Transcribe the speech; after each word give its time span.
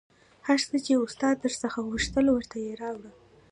هر 0.47 0.59
څه 0.69 0.75
چې 0.85 0.93
استاد 1.05 1.35
در 1.43 1.53
څخه 1.61 1.79
غوښتل 1.89 2.25
ورته 2.31 2.55
یې 2.65 2.71
راوړه 2.81 3.11